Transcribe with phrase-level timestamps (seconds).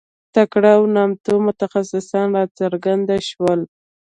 [0.35, 3.61] تکړه او نامتو متخصصان راڅرګند شول.